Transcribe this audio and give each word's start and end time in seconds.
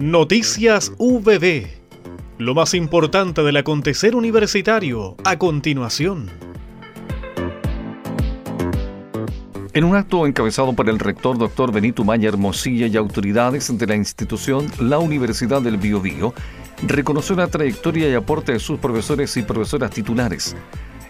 Noticias 0.00 0.94
VB. 0.96 1.66
Lo 2.38 2.54
más 2.54 2.72
importante 2.72 3.42
del 3.42 3.58
acontecer 3.58 4.16
universitario 4.16 5.14
a 5.24 5.36
continuación. 5.36 6.30
En 9.74 9.84
un 9.84 9.94
acto 9.96 10.26
encabezado 10.26 10.72
por 10.72 10.88
el 10.88 10.98
rector 10.98 11.36
Dr. 11.36 11.70
Benito 11.70 12.02
Maya 12.02 12.30
Hermosilla 12.30 12.86
y 12.86 12.96
autoridades 12.96 13.76
de 13.76 13.86
la 13.86 13.94
institución, 13.94 14.68
la 14.80 14.98
Universidad 14.98 15.60
del 15.60 15.76
Biobío 15.76 16.32
reconoció 16.86 17.36
la 17.36 17.48
trayectoria 17.48 18.08
y 18.08 18.14
aporte 18.14 18.52
de 18.52 18.58
sus 18.58 18.78
profesores 18.78 19.36
y 19.36 19.42
profesoras 19.42 19.90
titulares. 19.90 20.56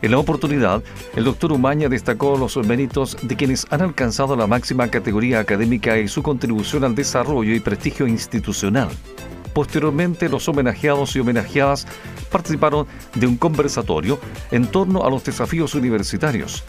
En 0.02 0.12
la 0.12 0.18
oportunidad, 0.18 0.82
el 1.14 1.24
doctor 1.24 1.52
Umaña 1.52 1.88
destacó 1.88 2.38
los 2.38 2.56
méritos 2.56 3.18
de 3.22 3.36
quienes 3.36 3.66
han 3.70 3.82
alcanzado 3.82 4.34
la 4.34 4.46
máxima 4.46 4.88
categoría 4.88 5.40
académica 5.40 5.98
y 5.98 6.08
su 6.08 6.22
contribución 6.22 6.84
al 6.84 6.94
desarrollo 6.94 7.54
y 7.54 7.60
prestigio 7.60 8.06
institucional. 8.06 8.88
Posteriormente, 9.52 10.28
los 10.28 10.48
homenajeados 10.48 11.14
y 11.16 11.20
homenajeadas 11.20 11.86
participaron 12.30 12.86
de 13.14 13.26
un 13.26 13.36
conversatorio 13.36 14.18
en 14.50 14.66
torno 14.66 15.04
a 15.04 15.10
los 15.10 15.22
desafíos 15.24 15.74
universitarios. 15.74 16.64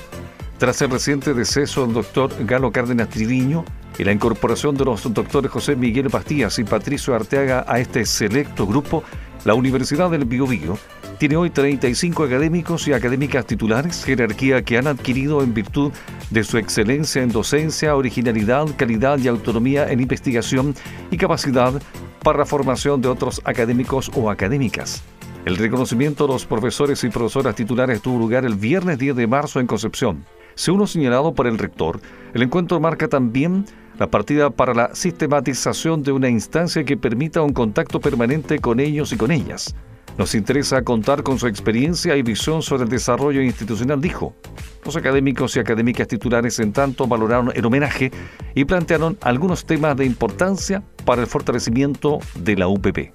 Tras 0.57 0.81
el 0.81 0.89
reciente 0.89 1.33
deceso 1.33 1.85
del 1.85 1.93
doctor 1.93 2.31
Galo 2.45 2.71
Cárdenas 2.71 3.09
Triviño 3.09 3.63
y 3.97 4.03
la 4.03 4.11
incorporación 4.11 4.75
de 4.75 4.85
los 4.85 5.11
doctores 5.13 5.51
José 5.51 5.75
Miguel 5.75 6.09
Bastías 6.09 6.57
y 6.59 6.63
Patricio 6.63 7.15
Arteaga 7.15 7.65
a 7.67 7.79
este 7.79 8.05
selecto 8.05 8.65
grupo, 8.65 9.03
la 9.45 9.53
Universidad 9.53 10.09
del 10.09 10.25
Biobío 10.25 10.77
tiene 11.21 11.35
hoy 11.35 11.51
35 11.51 12.23
académicos 12.23 12.87
y 12.87 12.93
académicas 12.93 13.45
titulares, 13.45 14.03
jerarquía 14.03 14.63
que 14.63 14.79
han 14.79 14.87
adquirido 14.87 15.43
en 15.43 15.53
virtud 15.53 15.91
de 16.31 16.43
su 16.43 16.57
excelencia 16.57 17.21
en 17.21 17.29
docencia, 17.29 17.95
originalidad, 17.95 18.65
calidad 18.75 19.19
y 19.19 19.27
autonomía 19.27 19.91
en 19.91 19.99
investigación 19.99 20.73
y 21.11 21.17
capacidad 21.17 21.79
para 22.23 22.39
la 22.39 22.45
formación 22.45 23.01
de 23.01 23.09
otros 23.09 23.39
académicos 23.45 24.09
o 24.15 24.31
académicas. 24.31 25.03
El 25.45 25.57
reconocimiento 25.57 26.25
de 26.25 26.33
los 26.33 26.45
profesores 26.45 27.03
y 27.03 27.09
profesoras 27.09 27.55
titulares 27.55 28.01
tuvo 28.01 28.17
lugar 28.17 28.45
el 28.45 28.55
viernes 28.55 28.97
10 28.97 29.15
de 29.15 29.27
marzo 29.27 29.59
en 29.59 29.67
Concepción. 29.67 30.25
Según 30.55 30.81
lo 30.81 30.87
señalado 30.87 31.33
por 31.33 31.47
el 31.47 31.57
rector, 31.57 31.99
el 32.33 32.43
encuentro 32.43 32.79
marca 32.79 33.07
también 33.07 33.65
la 34.01 34.09
partida 34.09 34.49
para 34.49 34.73
la 34.73 34.95
sistematización 34.95 36.01
de 36.01 36.11
una 36.11 36.27
instancia 36.27 36.83
que 36.83 36.97
permita 36.97 37.43
un 37.43 37.53
contacto 37.53 37.99
permanente 37.99 38.57
con 38.57 38.79
ellos 38.79 39.13
y 39.13 39.15
con 39.15 39.29
ellas 39.29 39.75
nos 40.17 40.33
interesa 40.33 40.81
contar 40.81 41.21
con 41.21 41.37
su 41.37 41.45
experiencia 41.45 42.15
y 42.17 42.23
visión 42.23 42.63
sobre 42.63 42.83
el 42.83 42.89
desarrollo 42.89 43.41
institucional, 43.41 44.01
dijo. 44.01 44.35
Los 44.83 44.95
académicos 44.95 45.55
y 45.55 45.59
académicas 45.59 46.07
titulares 46.07 46.59
en 46.59 46.73
tanto 46.73 47.07
valoraron 47.07 47.51
el 47.55 47.65
homenaje 47.65 48.11
y 48.55 48.65
plantearon 48.65 49.17
algunos 49.21 49.65
temas 49.65 49.95
de 49.95 50.05
importancia 50.05 50.83
para 51.05 51.21
el 51.21 51.27
fortalecimiento 51.27 52.19
de 52.35 52.55
la 52.55 52.67
UPP. 52.67 53.13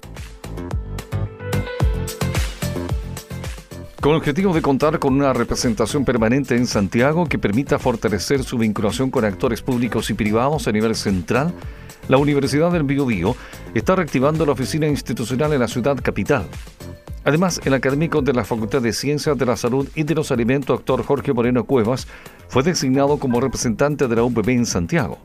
Con 4.01 4.11
el 4.11 4.17
objetivo 4.17 4.53
de 4.53 4.61
contar 4.61 4.99
con 4.99 5.15
una 5.15 5.33
representación 5.33 6.05
permanente 6.05 6.55
en 6.55 6.67
Santiago 6.67 7.25
que 7.25 7.39
permita 7.39 7.79
fortalecer 7.79 8.43
su 8.43 8.59
vinculación 8.59 9.09
con 9.09 9.25
actores 9.25 9.63
públicos 9.63 10.11
y 10.11 10.13
privados 10.13 10.67
a 10.67 10.71
nivel 10.71 10.95
central, 10.95 11.51
la 12.07 12.17
Universidad 12.17 12.71
del 12.71 12.83
Biobío 12.83 13.35
está 13.73 13.95
reactivando 13.95 14.45
la 14.45 14.51
oficina 14.51 14.87
institucional 14.87 15.51
en 15.53 15.61
la 15.61 15.67
ciudad 15.67 15.97
capital. 15.97 16.45
Además, 17.25 17.59
el 17.65 17.73
académico 17.73 18.21
de 18.21 18.33
la 18.33 18.45
Facultad 18.45 18.83
de 18.83 18.93
Ciencias 18.93 19.35
de 19.35 19.47
la 19.47 19.57
Salud 19.57 19.89
y 19.95 20.03
de 20.03 20.13
los 20.13 20.31
Alimentos, 20.31 20.77
doctor 20.77 21.03
Jorge 21.03 21.33
Moreno 21.33 21.63
Cuevas, 21.63 22.07
fue 22.49 22.61
designado 22.61 23.17
como 23.17 23.41
representante 23.41 24.07
de 24.07 24.15
la 24.15 24.23
UPB 24.23 24.49
en 24.49 24.67
Santiago. 24.67 25.17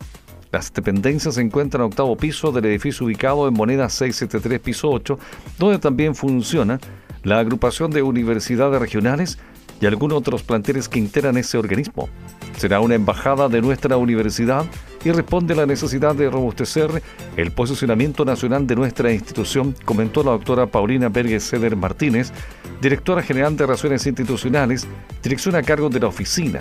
Las 0.51 0.73
dependencias 0.73 1.35
se 1.35 1.43
encuentran 1.43 1.83
en 1.83 1.87
octavo 1.89 2.17
piso 2.17 2.51
del 2.51 2.65
edificio 2.65 3.07
ubicado 3.07 3.47
en 3.47 3.55
Moneda 3.55 3.89
673, 3.91 4.61
piso 4.61 4.91
8, 4.91 5.19
donde 5.59 5.79
también 5.79 6.15
funciona 6.15 6.81
la 7.23 7.39
agrupación 7.39 7.91
de 7.91 8.03
universidades 8.03 8.81
regionales 8.81 9.39
y 9.81 9.87
algunos 9.87 10.19
otros 10.19 10.43
planteles 10.43 10.89
que 10.89 11.01
integran 11.01 11.37
ese 11.37 11.59
organismo. 11.59 12.09
Será 12.57 12.81
una 12.81 12.95
embajada 12.95 13.49
de 13.49 13.61
nuestra 13.61 13.97
universidad 13.97 14.65
y 15.05 15.11
responde 15.11 15.55
a 15.55 15.57
la 15.57 15.67
necesidad 15.67 16.15
de 16.15 16.31
robustecer 16.31 17.03
el 17.37 17.51
posicionamiento 17.51 18.25
nacional 18.25 18.67
de 18.67 18.77
nuestra 18.77 19.13
institución, 19.13 19.75
comentó 19.85 20.23
la 20.23 20.31
doctora 20.31 20.67
Paulina 20.67 21.11
Pérez 21.11 21.49
Ceder 21.49 21.75
Martínez, 21.75 22.33
directora 22.81 23.23
general 23.23 23.57
de 23.57 23.67
Relaciones 23.67 24.07
Institucionales, 24.07 24.87
dirección 25.23 25.57
a 25.57 25.63
cargo 25.63 25.89
de 25.89 26.01
la 26.01 26.07
oficina. 26.07 26.61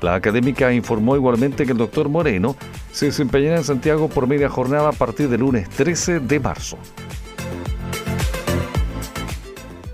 La 0.00 0.14
académica 0.14 0.72
informó 0.72 1.16
igualmente 1.16 1.66
que 1.66 1.72
el 1.72 1.78
doctor 1.78 2.08
Moreno 2.08 2.56
se 2.92 3.06
desempeñará 3.06 3.56
en 3.56 3.64
Santiago 3.64 4.08
por 4.08 4.26
media 4.26 4.48
jornada 4.48 4.90
a 4.90 4.92
partir 4.92 5.28
del 5.28 5.40
lunes 5.40 5.68
13 5.70 6.20
de 6.20 6.40
marzo. 6.40 6.78